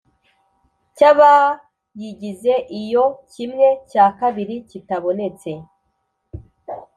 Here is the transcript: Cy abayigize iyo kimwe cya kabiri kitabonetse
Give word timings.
Cy 0.95 1.03
abayigize 1.11 2.53
iyo 2.81 3.05
kimwe 3.31 3.67
cya 3.91 4.05
kabiri 4.19 4.55
kitabonetse 4.69 5.51